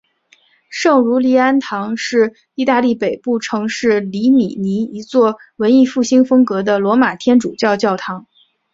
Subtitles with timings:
[0.67, 8.25] 圣儒利安堂是意大利北部城市里米尼一座文艺复兴风格的罗马天主教教堂。